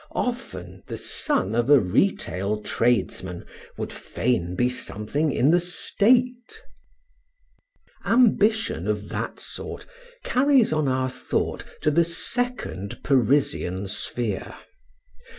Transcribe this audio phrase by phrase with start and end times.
[0.15, 3.45] Often the son of a retail tradesman
[3.77, 6.63] would fain be something in the State.
[8.03, 9.85] Ambition of that sort
[10.23, 14.55] carries on our thought to the second Parisian sphere.